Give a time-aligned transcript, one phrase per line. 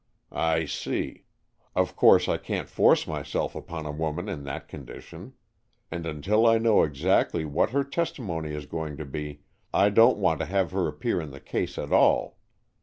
[0.31, 1.25] "I see.
[1.75, 5.33] Of course I can't force myself upon a woman in that condition.
[5.91, 9.41] And until I know exactly what her testimony is going to be,
[9.71, 12.39] I don't want to have her appear in the case at all.